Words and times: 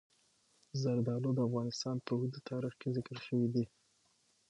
زردالو 0.81 1.29
د 1.33 1.39
افغانستان 1.47 1.95
په 2.05 2.11
اوږده 2.15 2.39
تاریخ 2.49 2.73
کې 2.79 2.89
ذکر 2.97 3.17
شوی 3.25 3.47
دی. 3.53 3.65